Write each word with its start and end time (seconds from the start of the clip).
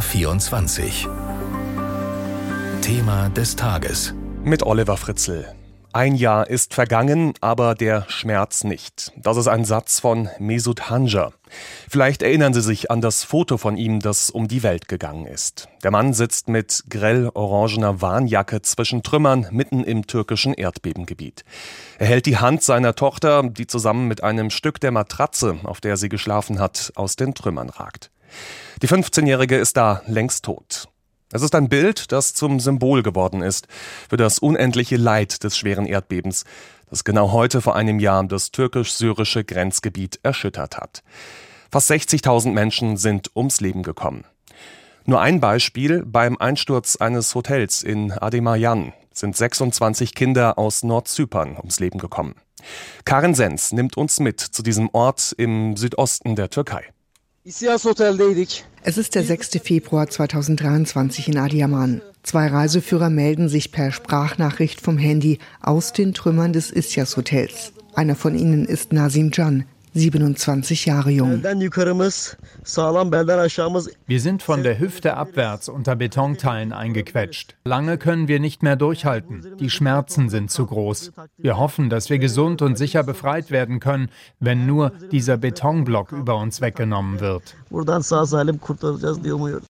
BR24. 0.00 1.08
Thema 2.80 3.28
des 3.28 3.54
Tages. 3.54 4.14
Mit 4.42 4.62
Oliver 4.62 4.96
Fritzl. 4.96 5.44
Ein 5.92 6.14
Jahr 6.14 6.48
ist 6.48 6.72
vergangen, 6.72 7.34
aber 7.42 7.74
der 7.74 8.06
Schmerz 8.08 8.64
nicht. 8.64 9.12
Das 9.16 9.36
ist 9.36 9.46
ein 9.46 9.66
Satz 9.66 10.00
von 10.00 10.30
Mesut 10.38 10.88
Hanja. 10.88 11.32
Vielleicht 11.88 12.22
erinnern 12.22 12.54
Sie 12.54 12.62
sich 12.62 12.90
an 12.90 13.02
das 13.02 13.24
Foto 13.24 13.58
von 13.58 13.76
ihm, 13.76 14.00
das 14.00 14.30
um 14.30 14.48
die 14.48 14.62
Welt 14.62 14.88
gegangen 14.88 15.26
ist. 15.26 15.68
Der 15.82 15.90
Mann 15.90 16.14
sitzt 16.14 16.48
mit 16.48 16.84
grell 16.88 17.28
orangener 17.34 18.00
Warnjacke 18.00 18.62
zwischen 18.62 19.02
Trümmern 19.02 19.48
mitten 19.50 19.84
im 19.84 20.06
türkischen 20.06 20.54
Erdbebengebiet. 20.54 21.44
Er 21.98 22.06
hält 22.06 22.24
die 22.24 22.38
Hand 22.38 22.62
seiner 22.62 22.94
Tochter, 22.94 23.42
die 23.42 23.66
zusammen 23.66 24.08
mit 24.08 24.24
einem 24.24 24.48
Stück 24.48 24.80
der 24.80 24.92
Matratze, 24.92 25.58
auf 25.64 25.82
der 25.82 25.98
sie 25.98 26.08
geschlafen 26.08 26.58
hat, 26.58 26.90
aus 26.94 27.16
den 27.16 27.34
Trümmern 27.34 27.68
ragt. 27.68 28.10
Die 28.82 28.88
15-Jährige 28.88 29.56
ist 29.56 29.76
da 29.76 30.02
längst 30.06 30.44
tot. 30.44 30.88
Es 31.32 31.42
ist 31.42 31.54
ein 31.54 31.68
Bild, 31.68 32.10
das 32.10 32.34
zum 32.34 32.58
Symbol 32.58 33.02
geworden 33.02 33.42
ist 33.42 33.68
für 34.08 34.16
das 34.16 34.40
unendliche 34.40 34.96
Leid 34.96 35.44
des 35.44 35.56
schweren 35.56 35.86
Erdbebens, 35.86 36.44
das 36.88 37.04
genau 37.04 37.30
heute 37.30 37.60
vor 37.60 37.76
einem 37.76 38.00
Jahr 38.00 38.24
das 38.24 38.50
türkisch-syrische 38.50 39.44
Grenzgebiet 39.44 40.18
erschüttert 40.24 40.76
hat. 40.76 41.04
Fast 41.70 41.88
60.000 41.88 42.50
Menschen 42.50 42.96
sind 42.96 43.30
ums 43.36 43.60
Leben 43.60 43.84
gekommen. 43.84 44.24
Nur 45.04 45.20
ein 45.20 45.40
Beispiel, 45.40 46.04
beim 46.04 46.36
Einsturz 46.36 46.96
eines 46.96 47.34
Hotels 47.34 47.82
in 47.84 48.10
Ademayan 48.10 48.92
sind 49.12 49.36
26 49.36 50.14
Kinder 50.14 50.58
aus 50.58 50.82
Nordzypern 50.82 51.56
ums 51.56 51.78
Leben 51.78 51.98
gekommen. 51.98 52.34
Karin 53.04 53.34
Sens 53.34 53.72
nimmt 53.72 53.96
uns 53.96 54.18
mit 54.18 54.40
zu 54.40 54.62
diesem 54.62 54.90
Ort 54.92 55.32
im 55.38 55.76
Südosten 55.76 56.34
der 56.34 56.50
Türkei. 56.50 56.84
Es 58.82 58.98
ist 58.98 59.14
der 59.14 59.24
6. 59.24 59.60
Februar 59.64 60.06
2023 60.06 61.28
in 61.28 61.38
Adiaman. 61.38 62.02
Zwei 62.22 62.48
Reiseführer 62.48 63.08
melden 63.08 63.48
sich 63.48 63.72
per 63.72 63.92
Sprachnachricht 63.92 64.82
vom 64.82 64.98
Handy 64.98 65.38
aus 65.62 65.94
den 65.94 66.12
Trümmern 66.12 66.52
des 66.52 66.70
Isyas 66.70 67.16
Hotels. 67.16 67.72
Einer 67.94 68.14
von 68.14 68.34
ihnen 68.38 68.66
ist 68.66 68.92
Nasim 68.92 69.30
Can, 69.30 69.64
27 69.94 70.86
Jahre 70.86 71.10
jung. 71.10 71.42
Wir 74.06 74.20
sind 74.20 74.42
von 74.42 74.62
der 74.62 74.78
Hüfte 74.78 75.16
abwärts 75.16 75.68
unter 75.68 75.96
Betonteilen 75.96 76.72
eingequetscht. 76.72 77.56
Lange 77.64 77.98
können 77.98 78.28
wir 78.28 78.40
nicht 78.40 78.62
mehr 78.62 78.76
durchhalten. 78.76 79.56
Die 79.58 79.70
Schmerzen 79.70 80.28
sind 80.28 80.50
zu 80.50 80.66
groß. 80.66 81.12
Wir 81.36 81.56
hoffen, 81.56 81.90
dass 81.90 82.10
wir 82.10 82.18
gesund 82.18 82.62
und 82.62 82.76
sicher 82.76 83.02
befreit 83.02 83.50
werden 83.50 83.80
können, 83.80 84.10
wenn 84.38 84.66
nur 84.66 84.90
dieser 85.10 85.36
Betonblock 85.36 86.12
über 86.12 86.36
uns 86.36 86.60
weggenommen 86.60 87.20
wird. 87.20 87.56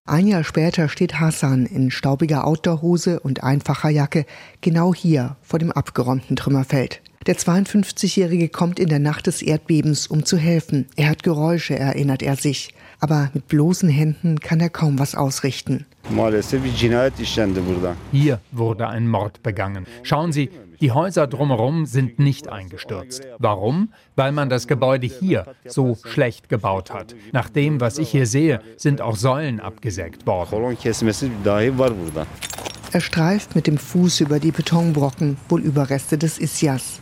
Ein 0.05 0.27
Jahr 0.27 0.43
später 0.43 0.89
steht 0.89 1.19
Hassan 1.19 1.65
in 1.65 1.91
staubiger 1.91 2.45
Outdoorhose 2.45 3.19
und 3.19 3.43
einfacher 3.43 3.89
Jacke 3.89 4.25
genau 4.61 4.93
hier 4.93 5.35
vor 5.41 5.59
dem 5.59 5.71
abgeräumten 5.71 6.35
Trümmerfeld. 6.35 7.01
Der 7.27 7.35
52-Jährige 7.35 8.49
kommt 8.49 8.79
in 8.79 8.89
der 8.89 8.97
Nacht 8.97 9.27
des 9.27 9.43
Erdbebens, 9.43 10.07
um 10.07 10.25
zu 10.25 10.37
helfen. 10.37 10.87
Er 10.95 11.09
hört 11.09 11.21
Geräusche, 11.21 11.77
erinnert 11.77 12.23
er 12.23 12.35
sich. 12.35 12.73
Aber 12.99 13.29
mit 13.35 13.47
bloßen 13.47 13.89
Händen 13.89 14.39
kann 14.39 14.59
er 14.59 14.71
kaum 14.71 14.97
was 14.97 15.13
ausrichten. 15.13 15.85
Hier 18.11 18.39
wurde 18.51 18.87
ein 18.87 19.07
Mord 19.07 19.43
begangen. 19.43 19.85
Schauen 20.01 20.31
Sie, 20.31 20.49
die 20.79 20.91
Häuser 20.91 21.27
drumherum 21.27 21.85
sind 21.85 22.17
nicht 22.17 22.49
eingestürzt. 22.49 23.21
Warum? 23.37 23.93
Weil 24.15 24.31
man 24.31 24.49
das 24.49 24.67
Gebäude 24.67 25.05
hier 25.05 25.45
so 25.65 25.95
schlecht 26.03 26.49
gebaut 26.49 26.91
hat. 26.91 27.13
Nach 27.33 27.49
dem, 27.49 27.79
was 27.79 27.99
ich 27.99 28.09
hier 28.09 28.25
sehe, 28.25 28.61
sind 28.77 28.99
auch 28.99 29.15
Säulen 29.15 29.59
abgesägt 29.59 30.25
worden. 30.25 30.49
Er 32.93 32.99
streift 32.99 33.55
mit 33.55 33.67
dem 33.67 33.77
Fuß 33.77 34.19
über 34.19 34.39
die 34.39 34.51
Betonbrocken, 34.51 35.37
wohl 35.47 35.61
Überreste 35.61 36.17
des 36.17 36.37
Isyas. 36.39 36.99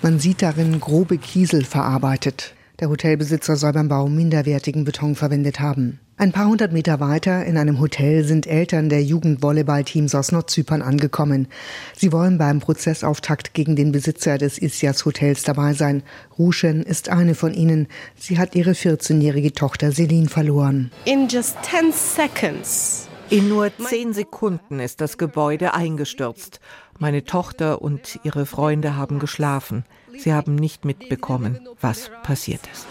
Man 0.00 0.18
sieht 0.18 0.40
darin 0.40 0.80
grobe 0.80 1.18
Kiesel 1.18 1.64
verarbeitet. 1.64 2.54
Der 2.80 2.88
Hotelbesitzer 2.88 3.56
soll 3.56 3.74
beim 3.74 3.88
Bau 3.88 4.08
minderwertigen 4.08 4.84
Beton 4.84 5.16
verwendet 5.16 5.60
haben. 5.60 6.00
Ein 6.16 6.32
paar 6.32 6.46
hundert 6.46 6.72
Meter 6.72 6.98
weiter 6.98 7.44
in 7.44 7.58
einem 7.58 7.78
Hotel 7.78 8.24
sind 8.24 8.46
Eltern 8.46 8.88
der 8.88 9.04
Jugendvolleyballteams 9.04 10.14
aus 10.14 10.32
Nordzypern 10.32 10.80
angekommen. 10.80 11.48
Sie 11.94 12.10
wollen 12.10 12.38
beim 12.38 12.60
Prozessauftakt 12.60 13.52
gegen 13.52 13.76
den 13.76 13.92
Besitzer 13.92 14.38
des 14.38 14.60
Isyas 14.60 15.04
Hotels 15.04 15.42
dabei 15.42 15.74
sein. 15.74 16.02
Ruschen 16.38 16.82
ist 16.82 17.10
eine 17.10 17.34
von 17.34 17.52
ihnen. 17.52 17.86
Sie 18.16 18.38
hat 18.38 18.54
ihre 18.54 18.72
14-jährige 18.72 19.52
Tochter 19.52 19.92
Selin 19.92 20.28
verloren. 20.28 20.90
In 21.04 21.28
just 21.28 21.56
10 21.62 21.92
seconds 21.92 23.07
in 23.30 23.48
nur 23.48 23.70
zehn 23.76 24.12
Sekunden 24.12 24.80
ist 24.80 25.00
das 25.00 25.18
Gebäude 25.18 25.74
eingestürzt. 25.74 26.60
Meine 26.98 27.24
Tochter 27.24 27.82
und 27.82 28.18
ihre 28.24 28.46
Freunde 28.46 28.96
haben 28.96 29.18
geschlafen. 29.18 29.84
Sie 30.16 30.32
haben 30.32 30.54
nicht 30.54 30.84
mitbekommen, 30.84 31.60
was 31.80 32.10
passiert 32.22 32.60
ist. 32.72 32.86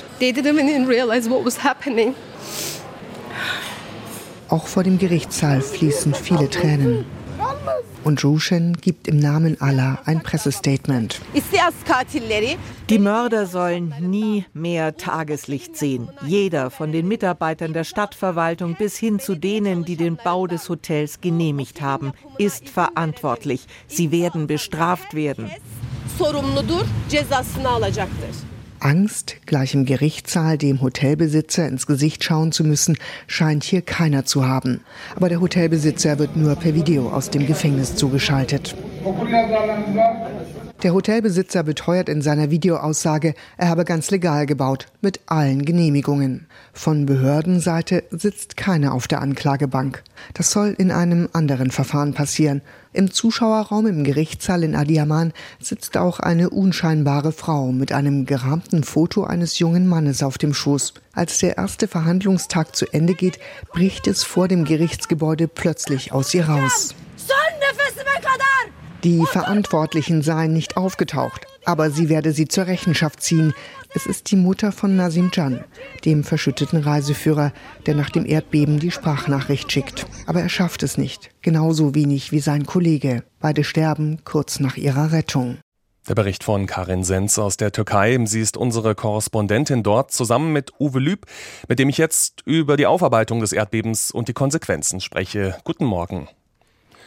Auch 4.50 4.68
vor 4.68 4.84
dem 4.84 4.98
Gerichtssaal 4.98 5.62
fließen 5.62 6.14
viele 6.14 6.50
Tränen. 6.50 7.06
Und 8.04 8.24
Rushen 8.24 8.78
gibt 8.78 9.08
im 9.08 9.18
Namen 9.18 9.60
Allah 9.60 10.00
ein 10.06 10.24
Pressestatement. 10.24 11.20
Die 12.90 13.00
Mörder 13.00 13.46
sollen 13.46 13.94
nie 14.00 14.46
mehr 14.54 14.96
Tageslicht 14.96 15.76
sehen. 15.76 16.10
Jeder, 16.26 16.70
von 16.70 16.92
den 16.92 17.08
Mitarbeitern 17.08 17.74
der 17.74 17.84
Stadtverwaltung 17.84 18.76
bis 18.76 18.98
hin 18.98 19.20
zu 19.20 19.36
denen, 19.36 19.84
die 19.84 19.98
den 19.98 20.16
Bau 20.16 20.48
des 20.48 20.70
Hotels 20.70 21.20
genehmigt 21.22 21.82
haben, 21.82 22.14
ist 22.38 22.70
verantwortlich. 22.70 23.66
Sie 23.88 24.12
werden 24.12 24.48
bestraft 24.48 25.14
werden. 25.14 25.52
Angst, 28.80 29.38
gleich 29.46 29.74
im 29.74 29.86
Gerichtssaal 29.86 30.58
dem 30.58 30.82
Hotelbesitzer 30.82 31.68
ins 31.68 31.88
Gesicht 31.88 32.24
schauen 32.24 32.52
zu 32.52 32.64
müssen, 32.64 32.98
scheint 33.28 33.64
hier 33.64 33.82
keiner 33.82 34.26
zu 34.26 34.48
haben. 34.48 34.82
Aber 35.16 35.30
der 35.30 35.42
Hotelbesitzer 35.42 36.20
wird 36.20 36.36
nur 36.36 36.56
per 36.56 36.74
Video 36.76 37.10
aus 37.10 37.30
dem 37.30 37.48
Gefängnis 37.48 37.96
zugeschaltet. 37.96 38.76
Der 40.84 40.94
Hotelbesitzer 40.94 41.64
beteuert 41.64 42.08
in 42.08 42.22
seiner 42.22 42.52
Videoaussage, 42.52 43.34
er 43.58 43.70
habe 43.70 43.84
ganz 43.84 44.12
legal 44.12 44.46
gebaut, 44.46 44.86
mit 45.02 45.22
allen 45.26 45.66
Genehmigungen. 45.66 46.46
Von 46.72 47.08
Behördenseite 47.08 48.04
sitzt 48.12 48.58
keiner 48.58 48.94
auf 48.94 49.08
der 49.08 49.22
Anklagebank. 49.22 50.04
Das 50.36 50.52
soll 50.52 50.76
in 50.78 50.92
einem 50.92 51.30
anderen 51.34 51.72
Verfahren 51.72 52.14
passieren. 52.14 52.62
Im 52.94 53.10
Zuschauerraum 53.10 53.88
im 53.88 54.04
Gerichtssaal 54.04 54.64
in 54.64 54.76
Adiaman 54.76 55.34
sitzt 55.60 55.98
auch 55.98 56.20
eine 56.20 56.52
unscheinbare 56.52 57.32
Frau 57.32 57.72
mit 57.72 57.92
einem 57.92 58.28
gerahmten 58.28 58.84
Foto 58.84 59.24
eines 59.24 59.58
jungen 59.58 59.88
Mannes 59.88 60.22
auf 60.22 60.38
dem 60.38 60.54
Schoß. 60.54 60.94
Als 61.12 61.40
der 61.40 61.58
erste 61.58 61.88
Verhandlungstag 61.88 62.76
zu 62.76 62.86
Ende 62.94 63.16
geht, 63.16 63.40
bricht 63.74 64.06
es 64.06 64.24
vor 64.24 64.48
dem 64.48 64.64
Gerichtsgebäude 64.64 65.48
plötzlich 65.48 66.12
aus 66.12 66.36
ihr 66.36 66.48
raus. 66.48 66.94
Die 69.04 69.24
Verantwortlichen 69.28 70.24
seien 70.24 70.54
nicht 70.54 70.76
aufgetaucht, 70.76 71.46
aber 71.66 71.92
sie 71.92 72.10
werde 72.10 72.32
sie 72.32 72.48
zur 72.48 72.66
Rechenschaft 72.66 73.22
ziehen. 73.22 73.54
Es 73.94 74.08
ist 74.08 74.32
die 74.32 74.36
Mutter 74.36 74.72
von 74.72 74.96
Nasim 74.96 75.30
Can, 75.30 75.64
dem 76.04 76.24
verschütteten 76.24 76.80
Reiseführer, 76.80 77.54
der 77.86 77.94
nach 77.94 78.10
dem 78.10 78.26
Erdbeben 78.26 78.80
die 78.80 78.90
Sprachnachricht 78.90 79.72
schickt. 79.72 80.08
Aber 80.26 80.42
er 80.42 80.50
schafft 80.50 80.82
es 80.82 80.98
nicht, 80.98 81.30
genauso 81.42 81.94
wenig 81.94 82.32
wie 82.32 82.40
sein 82.40 82.66
Kollege. 82.66 83.24
Beide 83.40 83.64
sterben 83.64 84.22
kurz 84.26 84.60
nach 84.60 84.78
ihrer 84.78 85.12
Rettung. 85.12 85.60
Der 86.08 86.16
Bericht 86.16 86.44
von 86.44 86.66
Karin 86.66 87.04
Sens 87.04 87.38
aus 87.38 87.56
der 87.58 87.72
Türkei. 87.72 88.18
Sie 88.26 88.42
ist 88.42 88.58
unsere 88.58 88.96
Korrespondentin 88.96 89.84
dort 89.84 90.12
zusammen 90.12 90.54
mit 90.54 90.72
Uwe 90.80 91.00
Lüb, 91.00 91.26
mit 91.68 91.78
dem 91.78 91.90
ich 91.90 92.00
jetzt 92.00 92.42
über 92.46 92.78
die 92.78 92.88
Aufarbeitung 92.88 93.42
des 93.42 93.52
Erdbebens 93.52 94.10
und 94.10 94.28
die 94.28 94.34
Konsequenzen 94.34 95.02
spreche. 95.02 95.56
Guten 95.66 95.86
Morgen. 95.86 96.30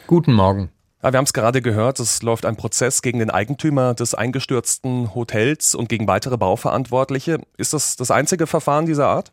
Guten 0.07 0.33
Morgen. 0.33 0.69
Ja, 1.03 1.11
wir 1.11 1.17
haben 1.17 1.25
es 1.25 1.33
gerade 1.33 1.63
gehört, 1.63 1.99
es 1.99 2.21
läuft 2.21 2.45
ein 2.45 2.57
Prozess 2.57 3.01
gegen 3.01 3.17
den 3.17 3.31
Eigentümer 3.31 3.95
des 3.95 4.13
eingestürzten 4.13 5.15
Hotels 5.15 5.73
und 5.73 5.89
gegen 5.89 6.07
weitere 6.07 6.37
Bauverantwortliche. 6.37 7.39
Ist 7.57 7.73
das 7.73 7.95
das 7.95 8.11
einzige 8.11 8.45
Verfahren 8.45 8.85
dieser 8.85 9.07
Art? 9.07 9.31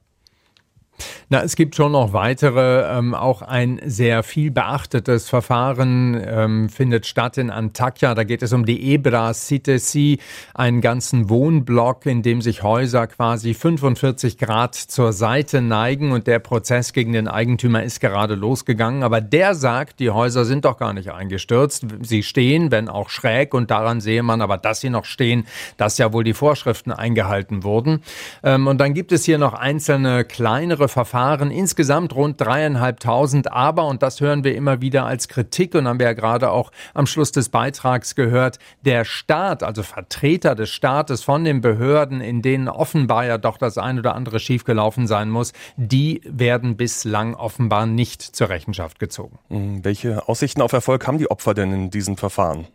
Na, 1.29 1.43
es 1.43 1.57
gibt 1.57 1.75
schon 1.75 1.93
noch 1.93 2.13
weitere. 2.13 2.99
Ähm, 2.99 3.15
auch 3.15 3.43
ein 3.43 3.81
sehr 3.85 4.23
viel 4.23 4.51
beachtetes 4.51 5.29
Verfahren 5.29 6.21
ähm, 6.25 6.69
findet 6.69 7.07
statt 7.07 7.39
in 7.39 7.51
Antakya. 7.51 8.15
Da 8.15 8.25
geht 8.25 8.43
es 8.43 8.53
um 8.53 8.65
die 8.65 8.93
Ebra 8.93 9.35
Citesi, 9.35 10.19
einen 10.55 10.81
ganzen 10.81 11.29
Wohnblock, 11.29 12.07
in 12.07 12.23
dem 12.23 12.41
sich 12.41 12.63
Häuser 12.63 13.07
quasi 13.07 13.55
45 13.55 14.39
Grad 14.39 14.75
zur 14.75 15.13
Seite 15.13 15.61
neigen. 15.61 16.13
Und 16.13 16.27
der 16.27 16.39
Prozess 16.39 16.93
gegen 16.93 17.13
den 17.13 17.29
Eigentümer 17.29 17.83
ist 17.83 18.01
gerade 18.01 18.35
losgegangen. 18.35 19.03
Aber 19.03 19.21
der 19.21 19.55
sagt, 19.55 20.01
die 20.01 20.11
Häuser 20.11 20.45
sind 20.45 20.65
doch 20.65 20.79
gar 20.79 20.93
nicht 20.93 21.13
eingestürzt. 21.13 21.87
Sie 22.03 22.23
stehen, 22.23 22.71
wenn 22.71 22.89
auch 22.89 23.11
schräg. 23.11 23.55
Und 23.55 23.71
daran 23.71 24.01
sehe 24.01 24.23
man 24.23 24.41
aber, 24.41 24.59
dass 24.59 24.81
sie 24.81 24.91
noch 24.91 25.05
stehen, 25.05 25.47
dass 25.77 25.99
ja 25.99 26.13
wohl 26.13 26.25
die 26.25 26.35
Vorschriften 26.35 26.93
eingehalten 26.93 27.65
wurden. 27.65 28.03
Ähm, 28.43 28.67
und 28.67 28.79
dann 28.79 28.95
gibt 28.95 29.13
es 29.13 29.25
hier 29.25 29.39
noch 29.39 29.55
einzelne 29.55 30.25
kleinere 30.25 30.88
Verfahren, 30.89 31.51
insgesamt 31.51 32.15
rund 32.15 32.41
dreieinhalbtausend. 32.41 33.53
Aber, 33.53 33.87
und 33.87 34.03
das 34.03 34.21
hören 34.21 34.45
wir 34.45 34.55
immer 34.55 34.81
wieder 34.81 35.07
als 35.07 35.29
Kritik 35.29 35.75
und 35.75 35.87
haben 35.87 35.99
wir 35.99 36.07
ja 36.07 36.13
gerade 36.13 36.51
auch 36.51 36.71
am 36.95 37.07
Schluss 37.07 37.33
des 37.33 37.49
Beitrags 37.49 38.15
gehört, 38.15 38.59
der 38.83 39.05
Staat, 39.05 39.63
also 39.63 39.83
Vertreter 39.83 40.55
des 40.55 40.71
Staates 40.71 41.23
von 41.23 41.45
den 41.45 41.61
Behörden, 41.61 42.21
in 42.21 42.43
denen 42.43 42.69
offenbar 42.69 43.27
ja 43.27 43.39
doch 43.39 43.59
das 43.59 43.79
ein 43.79 43.99
oder 43.99 44.15
andere 44.15 44.41
schiefgelaufen 44.41 45.07
sein 45.07 45.31
muss, 45.31 45.53
die 45.77 46.21
werden 46.25 46.77
bislang 46.77 47.35
offenbar 47.35 47.87
nicht 47.87 48.23
zur 48.23 48.49
Rechenschaft 48.49 48.99
gezogen. 48.99 49.39
Hm, 49.49 49.85
welche 49.85 50.29
Aussichten 50.29 50.63
auf 50.63 50.73
Erfolg 50.73 51.07
haben 51.07 51.19
die 51.19 51.31
Opfer 51.31 51.55
denn 51.55 51.73
in 51.73 51.91
diesen 51.91 52.17
Verfahren? 52.17 52.67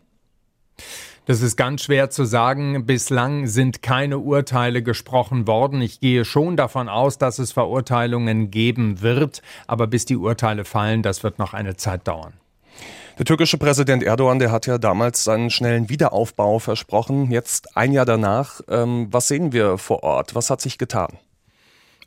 Das 1.26 1.40
ist 1.40 1.56
ganz 1.56 1.82
schwer 1.84 2.10
zu 2.10 2.26
sagen. 2.26 2.84
Bislang 2.84 3.46
sind 3.46 3.80
keine 3.80 4.18
Urteile 4.18 4.82
gesprochen 4.82 5.46
worden. 5.46 5.80
Ich 5.80 6.00
gehe 6.00 6.26
schon 6.26 6.56
davon 6.56 6.90
aus, 6.90 7.16
dass 7.16 7.38
es 7.38 7.52
Verurteilungen 7.52 8.50
geben 8.50 9.00
wird. 9.00 9.40
Aber 9.66 9.86
bis 9.86 10.04
die 10.04 10.16
Urteile 10.16 10.66
fallen, 10.66 11.02
das 11.02 11.22
wird 11.22 11.38
noch 11.38 11.54
eine 11.54 11.76
Zeit 11.76 12.06
dauern. 12.06 12.34
Der 13.18 13.24
türkische 13.24 13.56
Präsident 13.56 14.02
Erdogan, 14.02 14.38
der 14.38 14.52
hat 14.52 14.66
ja 14.66 14.76
damals 14.76 15.24
seinen 15.24 15.48
schnellen 15.48 15.88
Wiederaufbau 15.88 16.58
versprochen. 16.58 17.30
Jetzt 17.30 17.74
ein 17.74 17.92
Jahr 17.92 18.04
danach, 18.04 18.60
ähm, 18.68 19.06
was 19.10 19.28
sehen 19.28 19.52
wir 19.52 19.78
vor 19.78 20.02
Ort? 20.02 20.34
Was 20.34 20.50
hat 20.50 20.60
sich 20.60 20.76
getan? 20.76 21.16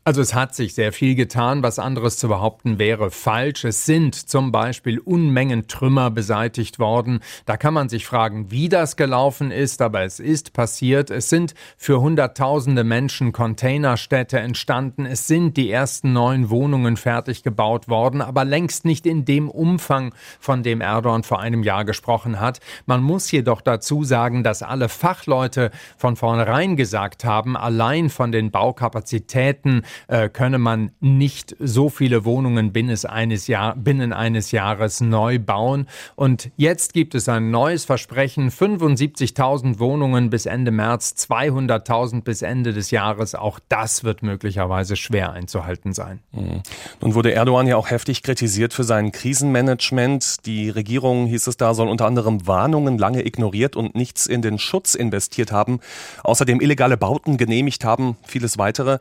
Also 0.07 0.21
es 0.21 0.33
hat 0.33 0.55
sich 0.55 0.73
sehr 0.73 0.93
viel 0.93 1.15
getan, 1.15 1.63
was 1.63 1.79
anderes 1.79 2.17
zu 2.17 2.29
behaupten 2.29 2.79
wäre 2.79 3.11
falsch. 3.11 3.65
Es 3.65 3.85
sind 3.85 4.15
zum 4.15 4.53
Beispiel 4.53 4.99
Unmengen 4.99 5.67
Trümmer 5.67 6.09
beseitigt 6.11 6.79
worden. 6.79 7.19
Da 7.45 7.57
kann 7.57 7.73
man 7.73 7.89
sich 7.89 8.05
fragen, 8.05 8.49
wie 8.49 8.69
das 8.69 8.95
gelaufen 8.95 9.51
ist, 9.51 9.81
aber 9.81 10.03
es 10.03 10.21
ist 10.21 10.53
passiert. 10.53 11.11
Es 11.11 11.27
sind 11.27 11.55
für 11.75 11.99
Hunderttausende 11.99 12.85
Menschen 12.85 13.33
Containerstädte 13.33 14.39
entstanden. 14.39 15.05
Es 15.05 15.27
sind 15.27 15.57
die 15.57 15.69
ersten 15.69 16.13
neuen 16.13 16.49
Wohnungen 16.49 16.95
fertig 16.95 17.43
gebaut 17.43 17.89
worden, 17.89 18.21
aber 18.21 18.45
längst 18.45 18.85
nicht 18.85 19.05
in 19.05 19.25
dem 19.25 19.49
Umfang, 19.49 20.15
von 20.39 20.63
dem 20.63 20.79
Erdogan 20.79 21.23
vor 21.23 21.41
einem 21.41 21.63
Jahr 21.63 21.83
gesprochen 21.83 22.39
hat. 22.39 22.61
Man 22.85 23.03
muss 23.03 23.29
jedoch 23.29 23.59
dazu 23.59 24.05
sagen, 24.05 24.41
dass 24.41 24.63
alle 24.63 24.87
Fachleute 24.87 25.69
von 25.97 26.15
vornherein 26.15 26.77
gesagt 26.77 27.25
haben, 27.25 27.57
allein 27.57 28.09
von 28.09 28.31
den 28.31 28.51
Baukapazitäten 28.51 29.83
äh, 30.07 30.29
könne 30.29 30.57
man 30.57 30.91
nicht 30.99 31.55
so 31.59 31.89
viele 31.89 32.25
Wohnungen 32.25 32.73
binnen 32.73 32.97
eines, 33.05 33.47
Jahr, 33.47 33.75
binnen 33.75 34.13
eines 34.13 34.51
Jahres 34.51 35.01
neu 35.01 35.39
bauen. 35.39 35.87
Und 36.15 36.51
jetzt 36.57 36.93
gibt 36.93 37.15
es 37.15 37.27
ein 37.29 37.51
neues 37.51 37.85
Versprechen, 37.85 38.49
75.000 38.49 39.79
Wohnungen 39.79 40.29
bis 40.29 40.45
Ende 40.45 40.71
März, 40.71 41.15
200.000 41.29 42.23
bis 42.23 42.41
Ende 42.41 42.73
des 42.73 42.91
Jahres. 42.91 43.35
Auch 43.35 43.59
das 43.69 44.03
wird 44.03 44.23
möglicherweise 44.23 44.95
schwer 44.95 45.31
einzuhalten 45.31 45.93
sein. 45.93 46.19
Mhm. 46.31 46.61
Nun 47.01 47.13
wurde 47.13 47.33
Erdogan 47.33 47.67
ja 47.67 47.75
auch 47.75 47.89
heftig 47.89 48.23
kritisiert 48.23 48.73
für 48.73 48.83
sein 48.83 49.11
Krisenmanagement. 49.11 50.45
Die 50.45 50.69
Regierung, 50.69 51.27
hieß 51.27 51.47
es 51.47 51.57
da, 51.57 51.73
soll 51.73 51.87
unter 51.87 52.05
anderem 52.05 52.47
Warnungen 52.47 52.97
lange 52.97 53.25
ignoriert 53.25 53.75
und 53.75 53.95
nichts 53.95 54.25
in 54.25 54.41
den 54.41 54.59
Schutz 54.59 54.95
investiert 54.95 55.51
haben. 55.51 55.79
Außerdem 56.23 56.61
illegale 56.61 56.97
Bauten 56.97 57.37
genehmigt 57.37 57.85
haben, 57.85 58.17
vieles 58.25 58.57
weitere. 58.57 58.99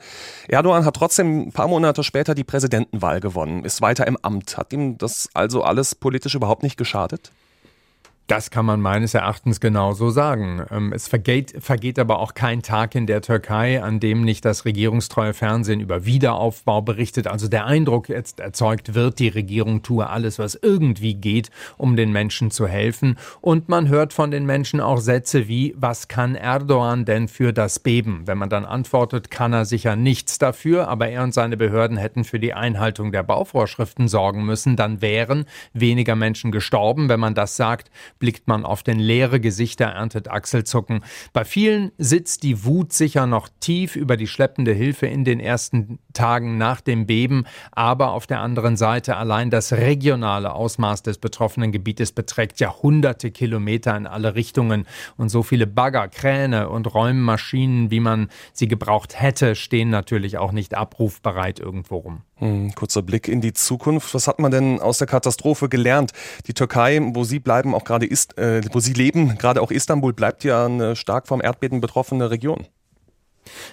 Erdogan 0.49 0.76
hat 0.85 0.97
trotzdem 0.97 1.49
ein 1.49 1.53
paar 1.53 1.69
Monate 1.69 2.05
später 2.05 2.35
die 2.35 2.45
Präsidentenwahl 2.45 3.21
gewonnen, 3.21 3.65
ist 3.65 3.81
weiter 3.81 4.07
im 4.07 4.19
Amt. 4.23 4.57
Hat 4.57 4.73
ihm 4.73 4.99
das 4.99 5.29
also 5.35 5.63
alles 5.63 5.95
politisch 5.95 6.35
überhaupt 6.35 6.63
nicht 6.63 6.77
geschadet? 6.77 7.33
Das 8.27 8.51
kann 8.51 8.67
man 8.67 8.81
meines 8.81 9.15
Erachtens 9.15 9.61
genauso 9.61 10.11
sagen. 10.11 10.67
Ähm, 10.73 10.93
es 10.93 11.07
vergeht, 11.07 11.55
vergeht 11.61 11.97
aber 11.97 12.19
auch 12.19 12.35
kein 12.35 12.61
Tag 12.61 12.97
in 12.97 13.07
der 13.07 13.23
Türkei, 13.23 13.81
an 13.81 14.01
dem 14.01 14.23
nicht 14.23 14.45
das 14.45 14.65
regierungstreue 14.65 15.33
Fernsehen 15.33 15.79
über 15.79 16.07
Wiederaufbau 16.07 16.83
berichtet. 16.83 17.29
Also 17.29 17.47
der 17.47 17.67
Eindruck 17.67 18.09
jetzt 18.09 18.41
erzeugt 18.41 18.95
wird, 18.95 19.21
die 19.21 19.29
Regierung 19.29 19.83
tue 19.83 20.09
alles, 20.09 20.41
was 20.41 20.57
irgendwie 20.61 21.15
geht, 21.15 21.51
um 21.77 21.95
den 21.95 22.11
Menschen 22.11 22.51
zu 22.51 22.67
helfen. 22.67 23.17
Und 23.41 23.69
man 23.69 23.87
hört 23.89 24.13
von 24.13 24.33
den 24.33 24.45
Menschen 24.45 24.81
auch 24.81 24.99
Sätze 24.99 25.47
wie, 25.47 25.77
was 25.79 26.09
kann 26.09 26.35
Erdogan 26.35 27.05
denn 27.05 27.29
für 27.29 27.53
das 27.53 27.79
Beben? 27.79 28.23
Wenn 28.27 28.39
man 28.39 28.51
dann 28.51 28.65
antwortet, 28.65 29.31
kann 29.31 29.53
er 29.53 29.65
sicher 29.65 29.95
nichts 29.95 30.39
dafür, 30.39 30.89
aber 30.89 31.09
er 31.09 31.23
und 31.23 31.33
seine 31.33 31.57
Behörden 31.57 31.97
hätten 31.97 32.25
für 32.25 32.41
die 32.41 32.55
Einhaltung 32.55 33.13
der 33.13 33.23
Bauvorschriften 33.23 34.09
sorgen 34.09 34.45
müssen, 34.45 34.75
dann 34.75 35.01
wären 35.01 35.45
weniger 35.75 36.17
Menschen 36.17 36.51
gestorben. 36.51 37.09
Wenn 37.09 37.21
man 37.21 37.35
das 37.35 37.57
sagt, 37.57 37.89
blickt 38.19 38.49
man 38.49 38.65
auf 38.65 38.83
den 38.83 38.99
leere 38.99 39.41
Gesichter, 39.41 39.87
erntet 39.87 40.29
Achselzucken. 40.29 41.03
Bei 41.33 41.45
vielen 41.45 41.93
sitzt 41.99 42.43
die 42.43 42.65
Wut 42.65 42.93
sicher 42.93 43.27
noch 43.27 43.49
tief 43.61 43.97
über 43.97 44.17
die 44.17 44.27
schleppende 44.27 44.73
Hilfe 44.73 45.07
in 45.07 45.25
den 45.25 45.41
ersten 45.41 45.99
Tagen 46.13 46.59
nach 46.59 46.81
dem 46.81 47.07
Beben, 47.07 47.45
aber 47.73 48.13
auf 48.13 48.27
der 48.27 48.41
anderen 48.41 48.77
Seite 48.77 49.17
allein 49.17 49.51
das 49.51 49.73
regionale 49.73 50.53
Ausmaß 50.53 51.03
des 51.03 51.19
betroffenen 51.19 51.73
Gebietes 51.73 52.13
beträgt 52.13 52.61
ja 52.61 52.75
hunderte 52.83 53.31
Kilometer 53.31 53.97
in 53.97 54.07
alle 54.07 54.35
Richtungen 54.35 54.87
und 55.17 55.29
so 55.29 55.43
viele 55.43 55.67
Bagger, 55.67 56.09
Kräne 56.09 56.69
und 56.69 56.93
Räummaschinen, 56.93 57.91
wie 57.91 58.01
man 58.01 58.29
sie 58.53 58.69
gebraucht 58.69 59.21
hätte, 59.21 59.55
stehen 59.55 59.91
natürlich 59.91 60.39
auch 60.39 60.53
nicht 60.53 60.75
abrufbereit 60.75 61.61
irgendwo 61.61 61.97
rum. 61.97 62.23
Hm, 62.39 62.75
kurzer 62.75 63.01
Blick 63.01 63.29
in 63.29 63.41
die 63.41 63.55
Zukunft. 63.55 64.13
Was 64.13 64.29
hat 64.29 64.39
man 64.39 64.51
denn 64.51 64.79
aus 64.79 64.99
der 64.99 65.07
Katastrophe 65.07 65.71
gelernt? 65.71 66.13
Die 66.47 66.53
Türkei, 66.53 67.01
wo 67.15 67.25
Sie 67.25 67.39
bleiben, 67.39 67.75
auch 67.75 67.85
gerade 67.85 68.05
ist, 68.05 68.37
äh, 68.37 68.61
wo 68.73 68.81
Sie 68.81 68.93
leben, 68.93 69.39
gerade 69.39 69.63
auch 69.63 69.71
Istanbul 69.71 70.13
bleibt 70.13 70.45
ja 70.45 70.67
eine 70.67 70.97
stark 70.97 71.29
vom 71.29 71.41
Erdbeben 71.41 71.81
betroffene 71.81 72.31
Region. 72.31 72.67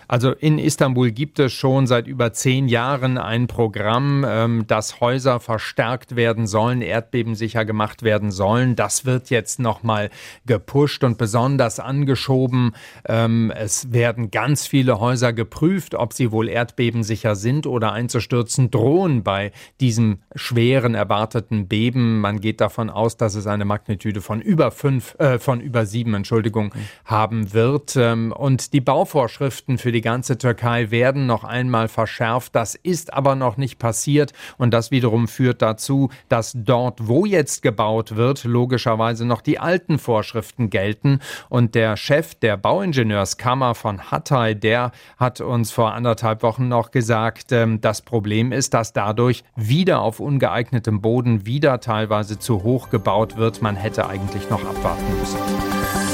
Also 0.08 0.32
in 0.32 0.60
Istanbul 0.60 1.12
gibt 1.12 1.40
es 1.40 1.54
schon 1.54 1.88
seit 1.88 2.08
über 2.08 2.34
zehn 2.34 2.68
Jahren 2.68 3.18
ein 3.18 3.48
Programm, 3.48 4.26
ähm, 4.28 4.66
dass 4.68 5.00
Häuser 5.00 5.40
verstärkt 5.40 6.16
werden 6.16 6.48
sollen, 6.48 6.82
erdbebensicher 6.82 7.66
gemacht 7.66 8.04
werden 8.04 8.32
sollen. 8.32 8.76
Das 8.76 9.06
wird 9.06 9.30
jetzt 9.30 9.60
nochmal 9.60 10.10
gepusht 10.46 11.04
und 11.04 11.18
besonders 11.18 11.80
angeschoben. 11.80 12.76
Ähm, 13.08 13.52
es 13.56 13.92
werden 13.92 14.32
ganz 14.32 14.68
viele 14.68 15.00
Häuser 15.00 15.34
geprüft, 15.34 15.96
ob 15.96 16.14
sie 16.14 16.32
wohl 16.32 16.50
erdbebensicher 16.50 17.36
sind 17.36 17.68
oder 17.68 17.92
einzustürzen 17.92 18.72
drohen 18.72 19.24
bei 19.24 19.52
diesem 19.80 20.20
schweren 20.36 20.96
erwarteten 20.96 21.68
Beben. 21.68 22.20
Man 22.20 22.40
geht 22.40 22.62
davon 22.62 22.90
aus, 22.90 23.18
dass 23.18 23.36
es 23.36 23.48
eine 23.48 23.66
Magnitude 23.66 24.22
von 24.22 24.42
über 24.42 24.72
fünf, 24.72 25.16
äh, 25.20 25.40
von 25.40 25.62
über 25.62 25.86
sieben, 25.86 26.14
Entschuldigung, 26.14 26.66
mhm. 26.68 26.80
haben 27.06 27.54
wird. 27.54 27.96
Ähm, 27.96 28.32
und 28.32 28.74
die 28.74 28.82
Bauvorschriften 28.82 29.63
für 29.78 29.92
die 29.92 30.02
ganze 30.02 30.38
Türkei 30.38 30.92
werden 30.92 31.26
noch 31.26 31.44
einmal 31.44 31.88
verschärft. 31.88 32.56
Das 32.56 32.76
ist 32.76 33.14
aber 33.14 33.36
noch 33.36 33.58
nicht 33.58 33.80
passiert 33.80 34.34
und 34.58 34.74
das 34.74 34.92
wiederum 34.92 35.28
führt 35.28 35.62
dazu, 35.62 36.10
dass 36.30 36.54
dort, 36.56 37.08
wo 37.08 37.26
jetzt 37.26 37.62
gebaut 37.62 38.16
wird, 38.16 38.44
logischerweise 38.44 39.26
noch 39.26 39.42
die 39.42 39.60
alten 39.60 39.98
Vorschriften 39.98 40.70
gelten. 40.70 41.20
Und 41.50 41.76
der 41.76 41.98
Chef 41.98 42.36
der 42.36 42.58
Bauingenieurskammer 42.58 43.76
von 43.76 44.12
Hatay, 44.12 44.56
der 44.56 44.92
hat 45.18 45.42
uns 45.42 45.72
vor 45.72 45.94
anderthalb 45.94 46.44
Wochen 46.44 46.68
noch 46.68 46.92
gesagt, 46.92 47.52
ähm, 47.52 47.82
das 47.82 48.02
Problem 48.02 48.52
ist, 48.52 48.74
dass 48.74 48.94
dadurch 48.94 49.44
wieder 49.56 50.02
auf 50.02 50.20
ungeeignetem 50.20 51.02
Boden 51.02 51.46
wieder 51.46 51.80
teilweise 51.80 52.40
zu 52.40 52.64
hoch 52.64 52.90
gebaut 52.90 53.38
wird. 53.38 53.62
Man 53.62 53.76
hätte 53.76 54.08
eigentlich 54.08 54.50
noch 54.50 54.64
abwarten 54.64 55.20
müssen. 55.20 56.13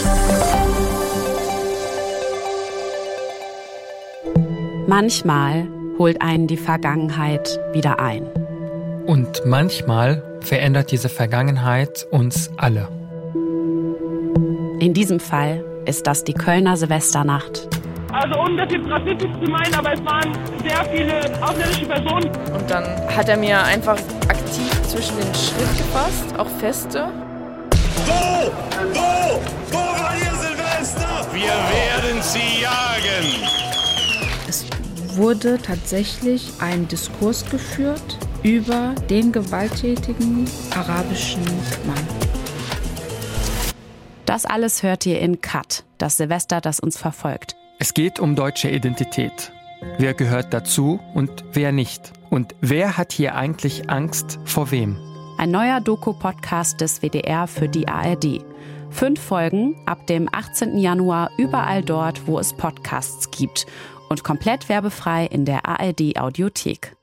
Manchmal 4.90 5.68
holt 6.00 6.20
einen 6.20 6.48
die 6.48 6.58
Vergangenheit 6.58 7.60
wieder 7.74 8.00
ein. 8.00 8.24
Und 9.06 9.46
manchmal 9.46 10.24
verändert 10.42 10.90
diese 10.90 11.10
Vergangenheit 11.10 12.08
uns 12.10 12.50
alle. 12.58 12.88
In 14.80 14.96
diesem 14.96 15.20
Fall 15.20 15.64
ist 15.86 16.08
das 16.08 16.24
die 16.24 16.34
Kölner 16.34 16.76
Silvesternacht. 16.76 17.68
Also 18.12 18.40
ohne 18.40 18.66
das 18.66 18.74
jetzt 18.74 18.90
rassistisch 18.90 19.32
zu 19.32 19.52
meinen, 19.52 19.76
aber 19.76 19.94
es 19.94 20.04
waren 20.04 20.36
sehr 20.68 20.84
viele 20.86 21.22
ausländische 21.40 21.86
Personen. 21.86 22.32
Und 22.52 22.72
dann 22.72 22.86
hat 23.16 23.30
er 23.30 23.38
mir 23.38 23.64
einfach 23.64 24.00
aktiv 24.28 24.72
zwischen 24.88 25.18
den 25.18 25.36
Schritt 25.36 25.78
gefasst, 25.78 26.34
auch 26.36 26.50
feste. 26.60 27.10
Wo? 28.08 28.52
Wo? 28.96 29.40
Wo 29.72 30.09
wurde 35.20 35.62
tatsächlich 35.62 36.54
ein 36.60 36.88
Diskurs 36.88 37.48
geführt 37.50 38.18
über 38.42 38.96
den 39.10 39.34
gewalttätigen 39.34 40.48
arabischen 40.74 41.44
Mann. 41.86 42.08
Das 44.26 44.46
alles 44.46 44.82
hört 44.82 45.06
ihr 45.06 45.20
in 45.20 45.42
Cut, 45.42 45.84
das 45.98 46.18
Silvester, 46.18 46.62
das 46.62 46.80
uns 46.80 46.98
verfolgt. 46.98 47.58
Es 47.80 47.94
geht 47.94 48.20
um 48.20 48.36
deutsche 48.36 48.70
Identität. 48.70 49.52
Wer 49.98 50.14
gehört 50.14 50.54
dazu 50.54 51.02
und 51.14 51.44
wer 51.52 51.74
nicht? 51.74 52.14
Und 52.30 52.56
wer 52.62 52.98
hat 52.98 53.12
hier 53.12 53.36
eigentlich 53.36 53.90
Angst 53.90 54.40
vor 54.46 54.72
wem? 54.72 54.98
Ein 55.38 55.52
neuer 55.52 55.82
Doku-Podcast 55.82 56.80
des 56.80 57.02
WDR 57.02 57.48
für 57.48 57.68
die 57.68 57.90
ARD. 57.90 58.42
Fünf 58.90 59.20
Folgen 59.20 59.76
ab 59.86 60.08
dem 60.08 60.30
18. 60.32 60.78
Januar 60.78 61.30
überall 61.38 61.84
dort, 61.84 62.26
wo 62.26 62.40
es 62.40 62.54
Podcasts 62.54 63.30
gibt 63.32 63.66
und 64.10 64.24
komplett 64.24 64.68
werbefrei 64.68 65.26
in 65.26 65.46
der 65.46 65.66
ARD 65.66 66.18
Audiothek. 66.18 66.96